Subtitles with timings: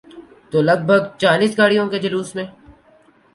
[0.51, 2.47] تو لگ بھگ چالیس گاڑیوں کے جلوس میں۔